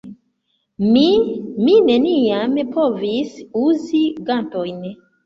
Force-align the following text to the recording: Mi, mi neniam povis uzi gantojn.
Mi, 0.93 1.03
mi 1.67 1.75
neniam 1.89 2.55
povis 2.79 3.37
uzi 3.65 4.01
gantojn. 4.31 4.81